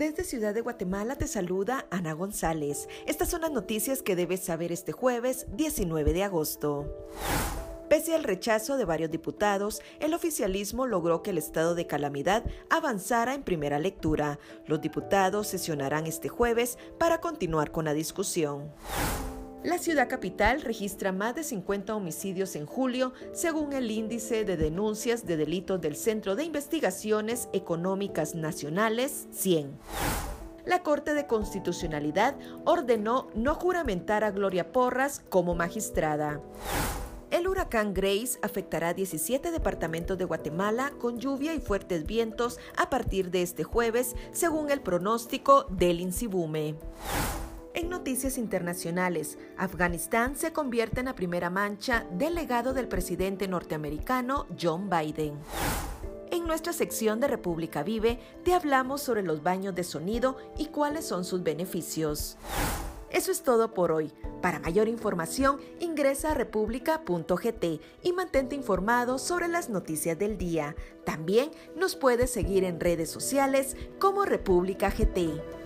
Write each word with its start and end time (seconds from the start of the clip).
Desde 0.00 0.24
Ciudad 0.24 0.54
de 0.54 0.62
Guatemala 0.62 1.14
te 1.14 1.26
saluda 1.26 1.84
Ana 1.90 2.14
González. 2.14 2.88
Estas 3.04 3.28
son 3.28 3.42
las 3.42 3.50
noticias 3.50 4.00
que 4.00 4.16
debes 4.16 4.40
saber 4.40 4.72
este 4.72 4.92
jueves 4.92 5.46
19 5.52 6.14
de 6.14 6.24
agosto. 6.24 6.86
Pese 7.90 8.14
al 8.14 8.24
rechazo 8.24 8.78
de 8.78 8.86
varios 8.86 9.10
diputados, 9.10 9.82
el 9.98 10.14
oficialismo 10.14 10.86
logró 10.86 11.22
que 11.22 11.32
el 11.32 11.36
estado 11.36 11.74
de 11.74 11.86
calamidad 11.86 12.44
avanzara 12.70 13.34
en 13.34 13.42
primera 13.42 13.78
lectura. 13.78 14.38
Los 14.64 14.80
diputados 14.80 15.48
sesionarán 15.48 16.06
este 16.06 16.30
jueves 16.30 16.78
para 16.98 17.20
continuar 17.20 17.70
con 17.70 17.84
la 17.84 17.92
discusión. 17.92 18.72
La 19.62 19.76
ciudad 19.76 20.08
capital 20.08 20.62
registra 20.62 21.12
más 21.12 21.34
de 21.34 21.44
50 21.44 21.94
homicidios 21.94 22.56
en 22.56 22.64
julio, 22.64 23.12
según 23.34 23.74
el 23.74 23.90
índice 23.90 24.46
de 24.46 24.56
denuncias 24.56 25.26
de 25.26 25.36
delitos 25.36 25.78
del 25.82 25.96
Centro 25.96 26.34
de 26.34 26.44
Investigaciones 26.44 27.50
Económicas 27.52 28.34
Nacionales, 28.34 29.28
100. 29.32 29.78
La 30.64 30.82
Corte 30.82 31.12
de 31.12 31.26
Constitucionalidad 31.26 32.36
ordenó 32.64 33.28
no 33.34 33.54
juramentar 33.54 34.24
a 34.24 34.30
Gloria 34.30 34.72
Porras 34.72 35.22
como 35.28 35.54
magistrada. 35.54 36.40
El 37.30 37.46
huracán 37.46 37.92
Grace 37.92 38.38
afectará 38.40 38.94
17 38.94 39.50
departamentos 39.50 40.16
de 40.16 40.24
Guatemala 40.24 40.90
con 40.98 41.18
lluvia 41.18 41.52
y 41.52 41.60
fuertes 41.60 42.06
vientos 42.06 42.58
a 42.78 42.88
partir 42.88 43.30
de 43.30 43.42
este 43.42 43.62
jueves, 43.62 44.16
según 44.32 44.70
el 44.70 44.80
pronóstico 44.80 45.66
del 45.68 46.00
INSIBUME. 46.00 46.76
En 47.80 47.88
noticias 47.88 48.36
internacionales, 48.36 49.38
Afganistán 49.56 50.36
se 50.36 50.52
convierte 50.52 51.00
en 51.00 51.06
la 51.06 51.14
primera 51.14 51.48
mancha 51.48 52.06
del 52.12 52.34
legado 52.34 52.74
del 52.74 52.88
presidente 52.88 53.48
norteamericano 53.48 54.46
John 54.60 54.90
Biden. 54.90 55.38
En 56.30 56.46
nuestra 56.46 56.74
sección 56.74 57.20
de 57.20 57.28
República 57.28 57.82
Vive 57.82 58.20
te 58.44 58.52
hablamos 58.52 59.00
sobre 59.00 59.22
los 59.22 59.42
baños 59.42 59.74
de 59.74 59.84
sonido 59.84 60.36
y 60.58 60.66
cuáles 60.66 61.06
son 61.06 61.24
sus 61.24 61.42
beneficios. 61.42 62.36
Eso 63.08 63.32
es 63.32 63.42
todo 63.42 63.72
por 63.72 63.92
hoy. 63.92 64.12
Para 64.42 64.58
mayor 64.58 64.86
información, 64.86 65.58
ingresa 65.80 66.32
a 66.32 66.34
república.gt 66.34 67.64
y 68.02 68.12
mantente 68.12 68.56
informado 68.56 69.18
sobre 69.18 69.48
las 69.48 69.70
noticias 69.70 70.18
del 70.18 70.36
día. 70.36 70.76
También 71.06 71.50
nos 71.76 71.96
puedes 71.96 72.30
seguir 72.30 72.62
en 72.64 72.78
redes 72.78 73.10
sociales 73.10 73.74
como 73.98 74.26
República 74.26 74.90
GT. 74.90 75.59